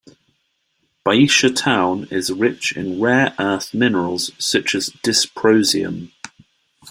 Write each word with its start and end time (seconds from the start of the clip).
Baisha 1.05 1.51
Town 1.55 2.07
is 2.09 2.31
rich 2.33 2.75
in 2.75 2.99
rare 2.99 3.35
earth 3.37 3.71
minerals 3.71 4.31
such 4.43 4.73
as 4.73 4.89
dysprosium. 5.03 6.09